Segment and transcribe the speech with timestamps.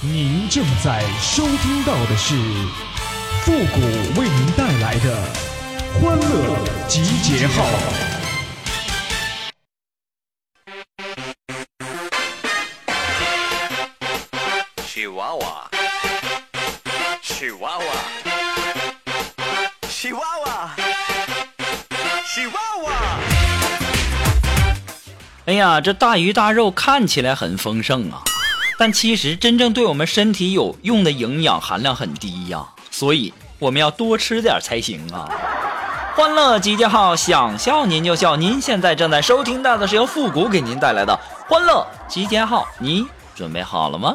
[0.00, 2.32] 您正在收听到的是
[3.42, 3.80] 复古
[4.20, 5.20] 为您带来的
[6.00, 7.64] 欢乐集结号。
[14.86, 15.66] chihuahua
[17.20, 17.82] chihuahua
[19.88, 20.70] chihuahua
[22.24, 23.18] chihuahua
[25.46, 28.22] 哎呀，这大鱼大肉看起来很丰盛啊，
[28.80, 35.28] 但其实真正对我们身体有用的营养含量很低呀，所以我们要多吃点才行啊。
[36.14, 38.36] 欢乐集结号，想笑您就笑。
[38.36, 41.18] 您现在正在收听到的是由复古给您带来的
[41.48, 43.04] 欢乐集结号，你
[43.34, 44.14] 准备好了吗.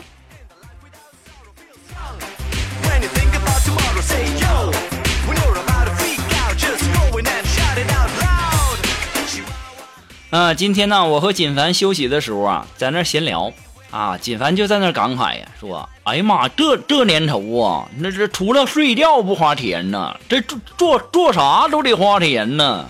[10.29, 13.53] 啊，今天呢，我和锦凡休息的时候啊，在那闲聊
[13.93, 22.87] 啊，锦凡就在那感慨呀，说：“哎呀妈，这这年头啊，那这除了睡觉不花钱呢，这做做做啥都得花钱呢。”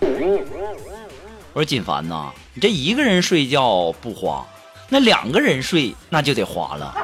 [1.52, 4.45] 我说：“锦凡呐，你这一个人睡觉不花，
[4.88, 6.95] 那两个人睡那就得花了。”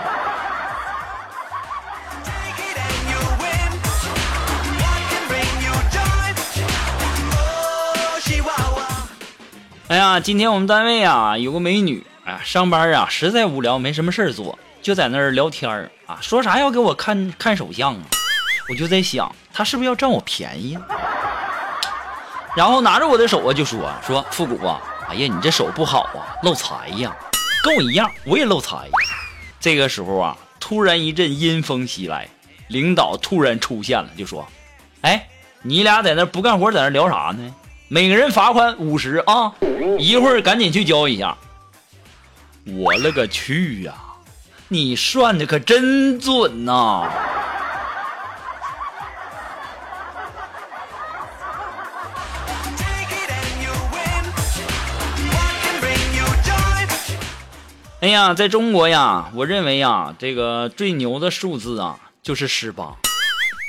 [9.90, 12.06] 哎呀，今天我们单位啊有个美女，
[12.50, 18.02] 上班啊实在无聊，没什么事儿做，就在那儿聊天儿啊，说啥要给我看看手相啊，
[18.68, 20.76] 我就在想，他是不是要占我便宜？
[22.56, 27.16] 然后拿着我的手啊，就说说复古啊，哎呀，你这手不好啊，漏财呀，
[27.64, 28.90] 跟我一样，我也漏财。
[29.60, 32.28] 这个时候啊，突然一阵阴风袭来，
[32.70, 34.44] 领导突然出现了，就说
[35.02, 35.28] ：“哎，
[35.62, 37.54] 你俩在那不干活，在那聊啥呢？
[37.90, 39.54] 每个人罚款五十啊，
[40.00, 41.38] 一会儿赶紧去交一下。”
[42.76, 43.94] 我勒个去呀、
[44.68, 47.10] 你算的可真准呐、
[58.02, 62.96] 哎呀，在中国呀，我认为呀，这个最牛的数字啊，就是十八。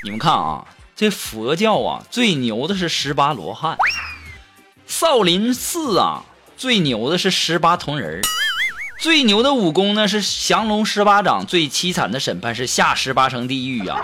[0.04, 3.76] 你们看啊，这佛教啊，最牛的是十八罗汉；
[4.86, 6.22] 少林寺啊，
[6.56, 8.22] 最牛的是十八铜人儿。
[9.00, 13.97] 最牛的武功呢是降龙十八掌，最凄惨的审判是下十八层地狱呀、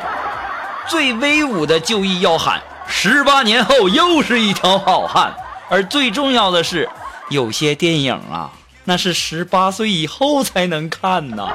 [0.89, 5.37] 最威武的就义要喊十八年后又是一条好汉。
[5.69, 6.89] 而最重要的是，
[7.29, 8.51] 有些电影啊，
[8.85, 11.51] 那是十八岁以后才能看呐。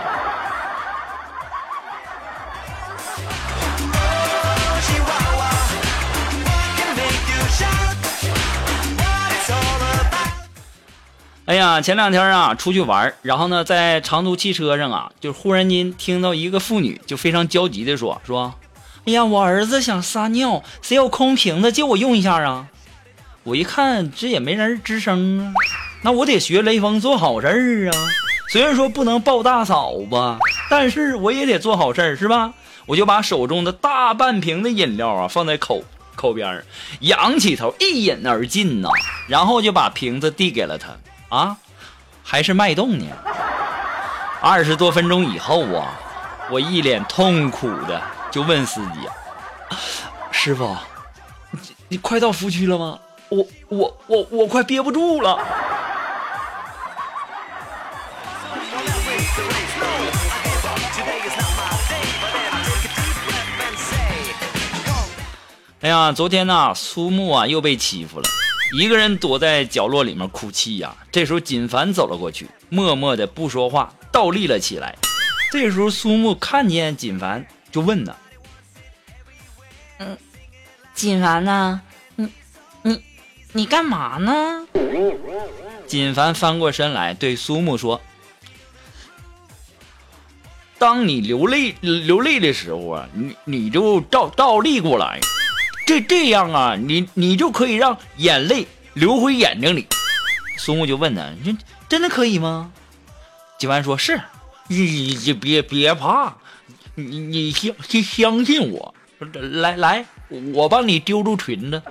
[11.46, 18.53] 哎呀，前两天啊出去玩，然后呢在长途汽车上啊，就忽然间听到一个妇女就非常焦急的说说，
[19.06, 22.68] 哎呀，我儿子想撒尿，谁有空瓶子借我用一下啊？
[23.44, 25.53] 我一看这也没人吱声啊，
[26.03, 27.97] 那我得学雷锋做好事儿啊。
[28.52, 30.38] 虽然说不能抱大嫂吧，
[30.69, 32.53] 但是我也得做好事儿是吧？
[32.85, 35.84] 我就把手中的大半瓶的饮料啊放在口
[36.16, 36.63] 口边，
[37.02, 38.90] 仰起头一饮而尽呐、
[39.28, 40.90] 然后就把瓶子递给了他
[41.31, 41.55] 啊，
[42.23, 43.05] 还是脉动呢。
[44.41, 45.97] 二十多分钟以后啊，
[46.49, 49.07] 我一脸痛苦的就问司机
[50.29, 50.75] ：“师傅，
[51.87, 52.99] 你快到服务区了吗？
[53.29, 55.39] 我我我我快憋不住了。”
[65.81, 68.29] 哎呀，昨天呐、苏木啊又被欺负了，
[68.73, 74.95] 一个人躲在角落里面哭泣呀、这时候锦凡走了过去，默默的不说话，倒立了起来。
[75.51, 78.15] 这时候苏木看见锦凡，就问呢
[80.93, 81.81] 锦凡呢，
[82.15, 82.29] 你
[82.83, 83.03] 你
[83.51, 84.65] 你干嘛呢？
[85.87, 87.99] 锦凡翻过身来对苏木说
[90.79, 95.19] ：“当你流泪流泪的时候啊，你你就倒倒立过来，
[95.91, 99.85] 这这样啊，你你就可以让眼泪流回眼睛里。”
[100.58, 101.58] 苏木就问他：“你
[101.90, 102.72] 真的可以吗？”
[103.59, 104.22] 锦凡说：“是，
[104.70, 106.34] 你你别别怕，
[106.96, 110.05] 你你相相相信我，来来，
[110.53, 111.84] 我帮你丢出裙子。”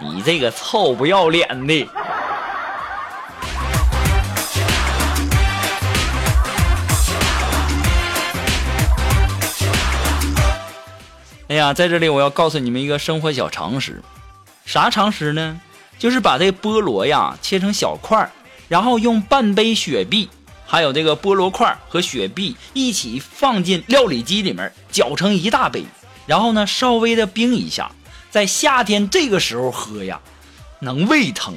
[0.00, 1.88] 你这个臭不要脸的！
[11.54, 14.02] 哎呀，在这里我要告诉你们一个生活小常识，
[14.66, 15.60] 啥常识呢？
[16.00, 18.32] 就是把这菠萝呀切成小块儿，
[18.66, 20.28] 然后用半杯雪碧，
[20.66, 25.84] 还有这个菠萝块和雪碧一起放进料理机里面，搅成一大杯，
[26.26, 27.88] 然后呢稍微的冰一下，
[28.32, 30.20] 在夏天这个时候喝呀，
[30.80, 31.54] 能胃疼，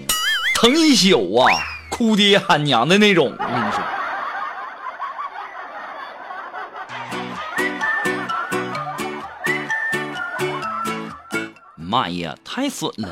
[0.54, 1.50] 疼一宿啊，
[1.90, 3.36] 哭爹喊娘的那种。
[3.36, 3.97] 我跟你说。
[11.98, 13.10] 妈呀，太损了！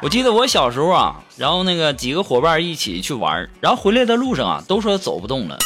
[0.00, 5.58] 我记得我小时候啊，然后那个几个伙伴一起去玩，然后回来的路上啊，都说走不动了。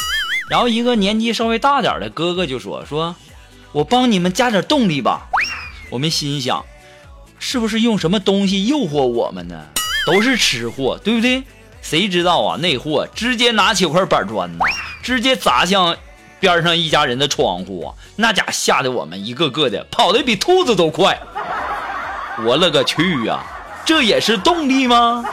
[0.49, 3.15] 然后一个年纪稍微大点的哥哥就说：“说
[3.71, 5.29] 我帮你们加点动力吧。”
[5.89, 6.65] 我们心想，
[7.39, 9.67] 是不是用什么东西诱惑我们呢？
[10.05, 11.43] 都是吃货，对不对？
[11.81, 14.65] 谁知道啊，那货直接拿起块板砖呢，
[15.07, 15.95] 直接砸向
[16.37, 17.95] 边上一家人的窗户啊！
[18.17, 21.17] 那家吓得我们一个个的跑得比兔子都快。
[22.43, 23.39] 我勒个去呀、
[23.85, 25.23] 这也是动力吗？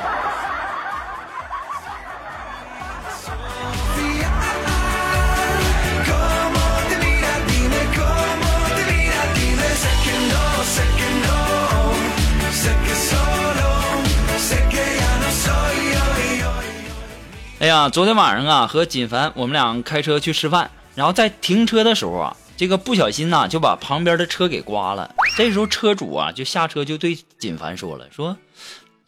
[17.64, 25.14] 哎呀，昨天晚上啊，和锦凡我们俩开车去吃饭，然后在停车的时候啊，这个不小心呐、就把旁边的车给刮了。
[25.34, 28.36] 这时候车主啊就下车就对锦凡说了，说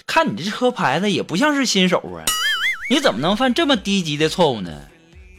[0.06, 2.24] 看你这车牌子也不像是新手啊，
[2.88, 4.72] 你怎么能犯这么低级的错误呢？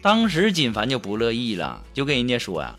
[0.04, 2.76] 当时锦凡就不乐意了，就跟人家说呀、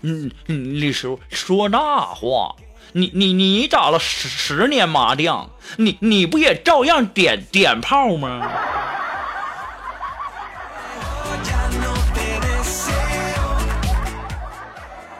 [0.00, 2.56] 嗯，嗯李师傅说那话，
[2.92, 8.50] 你你你打了十十年麻将，你你不也照样点点炮吗？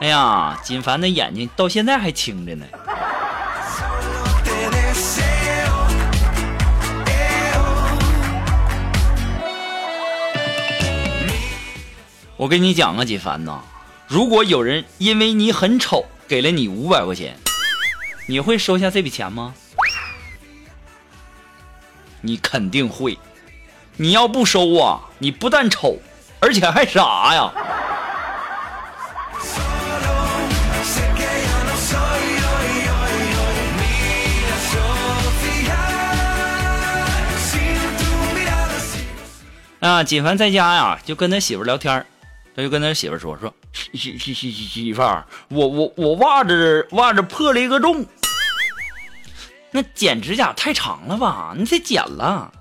[0.02, 2.66] 哎呀，锦凡的眼睛到现在还青着呢。
[12.37, 13.60] 我跟你讲啊，锦凡呐，
[14.08, 17.38] 如果有人因为你很丑给了你五百块钱，
[18.26, 19.55] 你会收下这笔钱吗？
[22.22, 23.16] 你肯定会。
[23.98, 26.00] 你要不收啊，你不但丑，
[26.40, 27.52] 而且还傻呀。
[39.82, 42.06] 啊，锦凡在家呀，就跟他媳妇聊天儿
[42.55, 48.06] 他就跟他媳妇说说媳媳媳媳媳媳妇儿，我我我袜子袜子破了一个洞，
[49.73, 51.52] 那剪指甲太长了吧？
[51.56, 52.52] 你得剪了。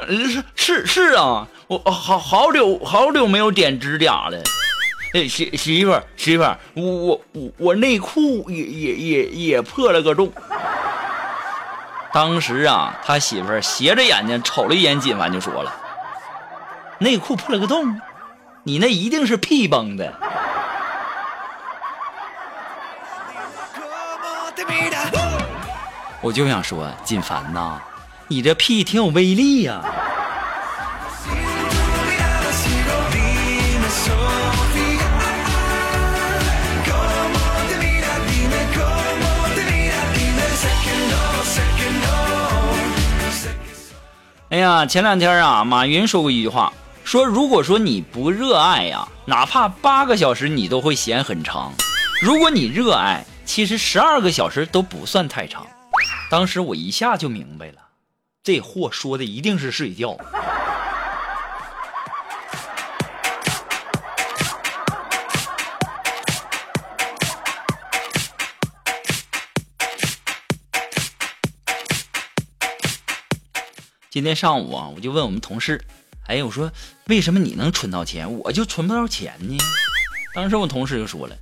[0.00, 4.42] 呃是是是啊，我好好久好久没有剪指甲了。
[5.14, 10.32] 哎，媳媳妇儿媳妇儿，我我我我内裤也也也也破了个洞。
[12.12, 15.72] 当时啊，他媳妇儿斜着眼睛瞅了一眼锦凡，就说了。
[16.98, 18.00] 内裤破了个洞
[18.64, 20.12] 你那一定是屁崩的。
[26.22, 27.80] 我就想说锦凡呐
[28.26, 29.84] 你这屁挺有威力呀。
[44.48, 46.72] 哎呀前两天啊马云说过一句话
[47.06, 51.70] 说如果说你不热爱呀，哪怕八个小时你都会嫌很长；
[52.20, 55.64] 如果你热爱，其实十二个小时都不算太长。
[56.28, 57.74] 当时我一下就明白了，
[58.42, 60.18] 这货说的一定是睡觉。
[74.10, 75.80] 今天上午啊，我就问我们同事，
[76.26, 76.72] 哎，我说
[77.06, 79.56] 为什么你能存到钱，我就存不到钱呢？
[80.34, 81.36] 当时我同事就说了，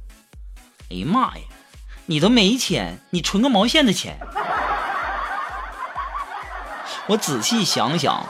[0.91, 1.43] 哎呀妈呀，
[2.05, 4.19] 你都没钱，你存个毛线的钱？
[7.07, 8.27] 我仔细想想，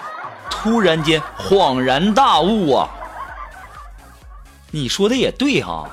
[0.49, 2.89] 突然间恍然大悟啊！
[4.71, 5.89] 你说的也对哈、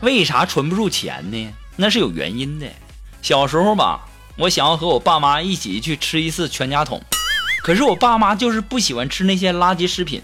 [0.00, 1.54] 为啥存不住钱呢？
[1.76, 2.66] 那是有原因的。
[3.22, 4.00] 小时候吧，
[4.36, 7.00] 我想要和我爸妈一起去吃一次全家桶，
[7.62, 10.22] 可是我爸妈就是不喜欢吃那些垃圾食品。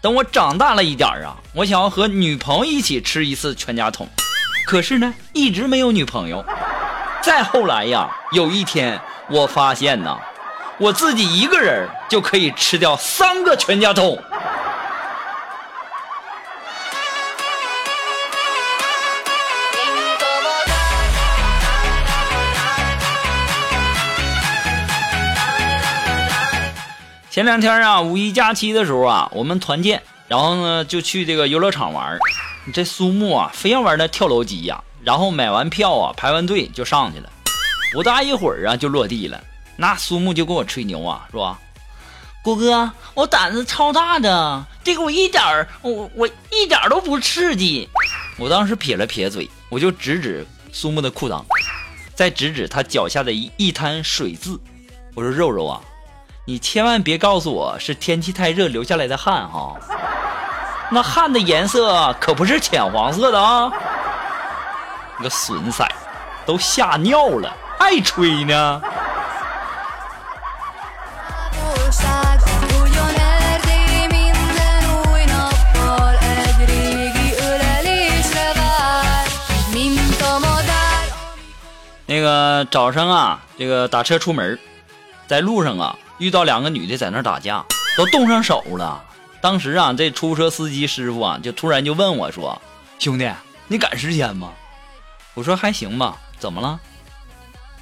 [0.00, 4.06] 等我长大了一点儿啊，我想要和女朋友一起吃一次全家桶，
[4.66, 6.44] 可是呢，一直没有女朋友。
[7.22, 10.18] 再后来呀，有一天我发现呐，
[10.78, 14.22] 我自己一个人就可以吃掉三个全家桶。
[27.34, 32.16] 前两天啊，五一假期的时候啊，我们团建，然后呢就去这个游乐场玩。
[32.72, 37.28] 这苏木啊，非要玩那跳楼机呀，然后买完票啊，排完队就上去了。
[37.92, 39.42] 不大一会儿啊，就落地了。
[39.74, 41.58] 那苏木就跟我吹牛啊，是吧？
[42.44, 47.88] 谷歌，我胆子超大的，这个我一点儿，我我一点都不刺激。
[48.38, 51.44] 我当时撇了撇嘴，我就指指苏木的裤裆，
[52.14, 54.56] 再指指他脚下的一一滩水渍。
[55.16, 55.80] 我说：“肉肉啊，
[56.46, 59.74] 你千万别告诉我是天气太热流下来的汗哈，
[60.92, 63.72] 那汗的颜色可不是浅黄色的啊！
[65.16, 65.86] 你个损色，
[66.44, 68.82] 都吓尿了，爱吹呢。
[82.06, 84.58] 那个早上啊，这个打车出门，
[85.26, 85.96] 在路上啊。
[86.18, 87.64] 遇到两个女的在那打架，
[87.96, 89.02] 都动上手了。
[89.40, 92.60] 当时啊，这出租车司机师傅啊就突然就问我说
[92.98, 93.30] ：“兄弟，
[93.68, 94.50] 你赶时间吗？”
[95.34, 96.78] 我说：“还行吧。”怎么了？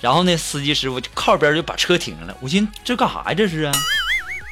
[0.01, 2.37] 然后那司机师傅就靠边就把车停了。
[2.41, 3.35] 我寻思这干啥呀？
[3.35, 3.73] 这是啊？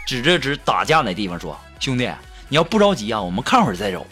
[0.07, 2.11] 指着指打架那地方说：“兄弟，
[2.49, 4.07] 你要不着急啊，我们看会儿再走。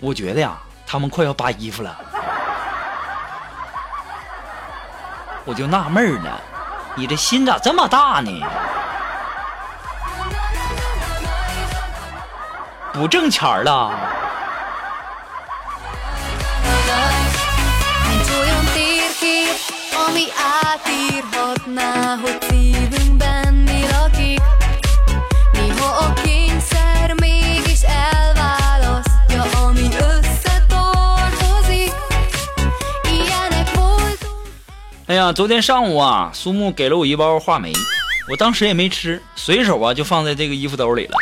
[0.00, 1.98] 我觉得呀，他们快要扒衣服了。”
[5.44, 6.40] 我就纳闷呢，
[6.94, 8.30] 你这心咋这么大呢？
[29.72, 31.92] Ami összetartozik.
[33.04, 34.46] Ilyenek voltunk.
[35.06, 37.72] 哎呀，昨天上午啊，苏木给了我一包话梅，
[38.28, 41.16] 我当时也没吃，随手啊就放在这个衣服兜里了。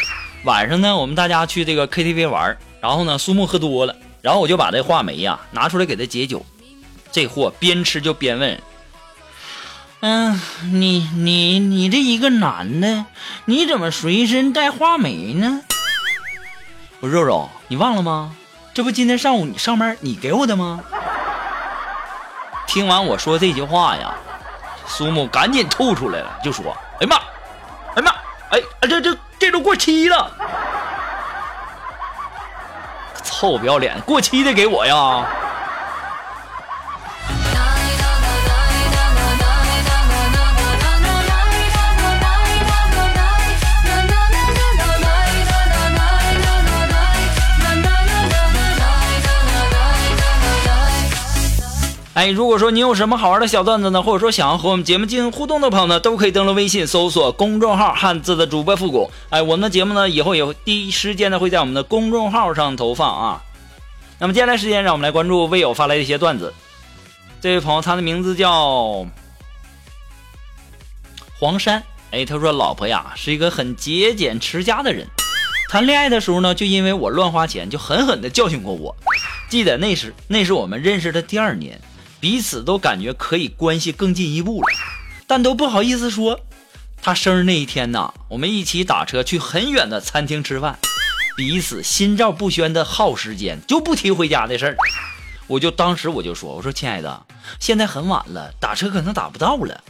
[0.45, 6.45] 晚上呢，我们大家去这个 KTV 玩，然后呢，苏木喝多了，然后我就把这话梅呀拿出来给他解酒。
[7.13, 8.63] 这货边吃就边问
[10.01, 10.41] 嗯，
[10.73, 13.05] 你你你这一个男的，
[13.45, 15.61] 你怎么随身带话梅呢？
[17.01, 18.35] 我肉肉，你忘了吗？
[18.73, 20.81] 这不今天上午你上班你给我的吗？
[22.67, 24.15] 听完我说这句话呀，
[24.87, 28.11] 苏木赶紧吐出来了，就说：“哎妈，哎呀妈，
[28.51, 29.19] 哎，这这这
[29.51, 30.31] 都过期了，
[33.23, 35.27] 臭不要脸，过期的给我呀！”
[52.21, 59.11] 哎，如果说你有什么好玩的小段子呢，或者说想要和我们节目进行互动的朋友呢，都可以登录微信搜索公众号“汉字的主播复古”。
[59.31, 63.43] 哎，我们的节目呢，以后也会第一时间呢会在我们的公众号上投放啊。
[64.19, 66.53] 那么接下来时间，让我们来关注微友发来的一些段子。
[67.41, 69.07] 这位朋友，他的名字叫
[71.39, 71.83] 黄山。
[72.11, 75.07] 哎，他说老婆呀是一个很节俭持家的人，
[75.71, 78.95] 谈恋爱的时候呢，就因为我乱花钱，就狠狠的教训过我。
[79.49, 81.81] 记得那时那是我们认识的第二年，
[82.21, 84.69] 彼此都感觉可以关系更进一步了，
[85.27, 86.41] 但都不好意思说。
[87.03, 90.79] 他生日那一天呢，我们一起打车去很远的餐厅吃饭，
[91.35, 94.77] 彼此心照不宣的耗时间，就不提回家的事儿。
[95.47, 97.25] 我就当时我就说，我说亲爱的，
[97.59, 99.83] 现在很晚了，打车可能打不到了。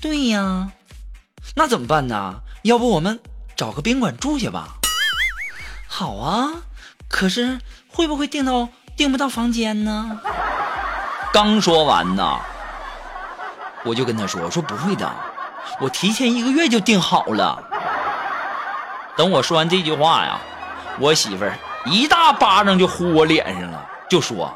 [0.00, 0.72] 对呀，
[1.54, 2.40] 那怎么办呢？
[2.62, 3.20] 要不我们
[3.54, 4.78] 找个宾馆住下吧？
[5.86, 6.62] 好啊，
[7.08, 10.18] 可是会不会订到订不到房间呢？
[11.32, 12.38] 刚说完呢，
[13.84, 15.10] 我就跟他说：“我说不会的，
[15.80, 17.62] 我提前一个月就订好了。”
[19.16, 20.38] 等我说完这句话呀，
[20.98, 21.52] 我媳妇儿
[21.84, 24.52] 一大巴掌就呼我脸上了，就说：“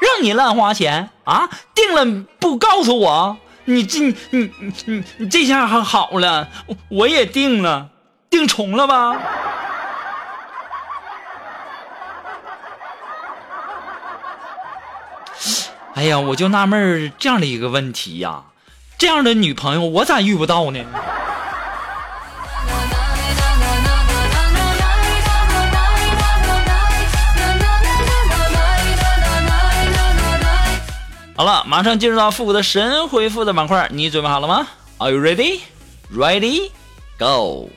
[0.00, 1.48] 让你乱花钱啊！
[1.74, 6.46] 订了不告诉我，你这你你你你这下还好了，
[6.88, 7.88] 我也订了，
[8.28, 9.16] 订重了吧？”
[15.98, 18.44] 哎呀，我就纳闷儿这样的一个问题呀，
[18.98, 20.78] 这样的女朋友我咋遇不到呢？
[31.34, 35.62] 好了，马上进入到复古的神回复的板块，你准备好了吗？Are you ready?
[36.14, 36.70] Ready?
[37.18, 37.70] Go!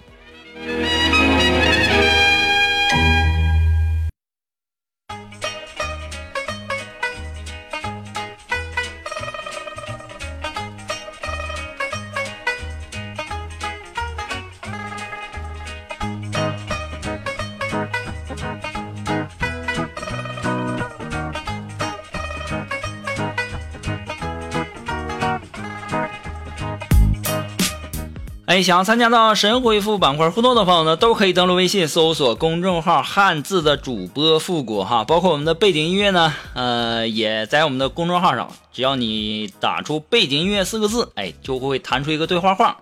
[28.51, 38.51] 哎，想要参加到神回复板块互动的朋友呢，都可以登录微信搜索公众号“汉字的主播复古”哈，包括我们的背景音乐呢，呃，也在我们的公众号上。
[38.73, 42.75] 只要你打出“背景音乐”四个字，哎，就会弹出一个对话框，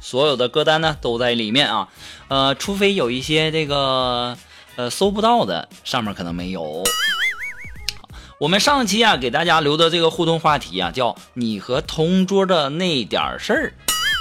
[0.00, 1.88] 所有的歌单呢都在里面啊。
[2.26, 4.36] 呃，除非有一些这个
[4.74, 6.82] 呃搜不到的，上面可能没有。
[8.40, 13.74] 我们上期啊给大家留的这个互动话题啊，叫“你和同桌的那点事儿”。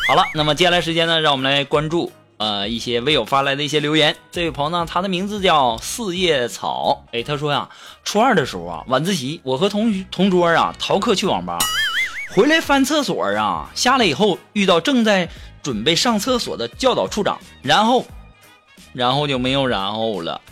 [0.07, 4.15] 好了，那么接下来时间呢，让我们来关注呃一些微友发来的一些留言。
[4.29, 7.69] 这位朋友呢，他的名字叫四叶草，哎，他说呀，
[8.03, 11.57] 初二的时候啊，晚自习我和同学同桌啊逃课去网吧，
[12.35, 15.29] 回来翻厕所啊，下来以后遇到正在
[15.63, 18.05] 准备上厕所的教导处长，然后，
[18.91, 20.41] 然后就没有然后了。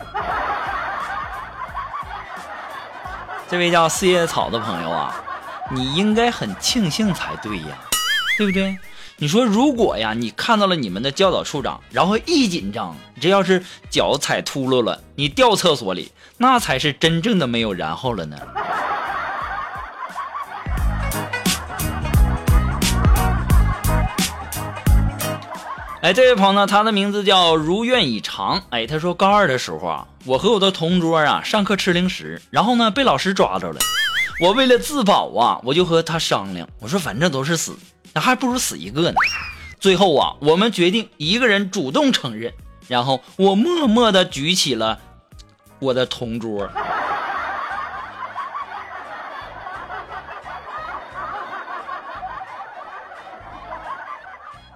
[3.50, 5.22] 这位叫四叶草的朋友啊，
[5.70, 7.76] 你应该很庆幸才对呀，
[8.38, 8.78] 对不对？
[9.22, 18.38] 你说如果呀，你看到了你们的教导处长，然后一紧张，这要是脚踩秃噜了，你掉厕所里，那才是真正的没有然后了呢。
[26.00, 28.62] 哎，这位朋友呢，他的名字叫如愿以偿。
[28.70, 33.78] 哎，他说高二的时候啊，我和我的同桌啊上课吃零食，然后呢被老师抓着了。
[34.40, 37.76] 我为了自保啊，我就和他商量，我说反正都是死。
[38.12, 39.16] 那还不如死一个呢。
[39.78, 42.52] 最后啊，我们决定一个人主动承认，
[42.88, 45.00] 然后我默默地举起了
[45.78, 46.68] 我的同桌。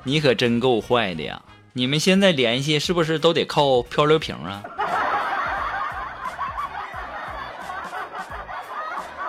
[0.05, 1.43] 你可真够坏的呀！
[1.77, 4.63] 你们现在联系是不是都得靠漂流瓶啊？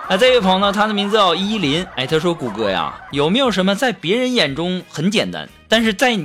[0.08, 0.72] 那这位朋友呢？
[0.72, 1.84] 他的名字叫依林。
[1.96, 6.16] 哎，他说：“谷歌呀，有没有什么在别人眼中很简单，但是在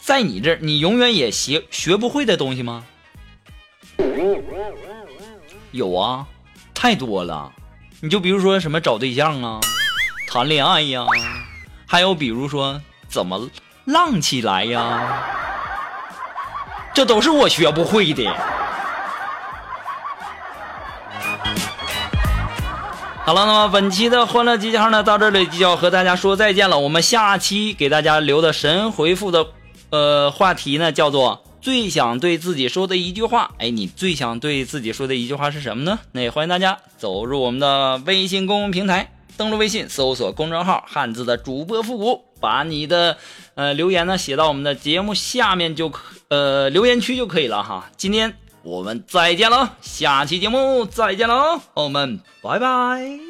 [0.00, 2.84] 在你这儿你永远也学学不会的东西吗？”
[5.72, 6.26] 有啊，
[6.72, 7.52] 太多了。
[8.00, 9.60] 你就比如说什么找对象啊，
[10.26, 11.04] 谈恋爱呀，
[11.86, 13.50] 还有比如说怎么
[13.84, 15.22] 浪起来呀，
[16.94, 18.34] 这都是我学不会的。
[23.28, 26.78] 好了，那么本期的欢乐集结号呢，到这里就要和大家说再见了。
[26.78, 29.48] 我们下期给大家留的神回复的，
[29.90, 33.50] 呃，话题呢，叫做最想对自己说的一句话。
[33.58, 35.98] 哎，你最想对自己说的一句话是什么呢？
[36.12, 43.18] 那也欢迎大家走入我们的微信公众平台，登录微信搜索公众号“汉字的主播复古”，把你的
[43.56, 47.90] 呃留言呢写到我们的节目下面就可呃留言区就可以了哈。
[47.98, 48.38] 今天。
[48.68, 53.27] 我们再见了，下期节目再见了，我们拜拜。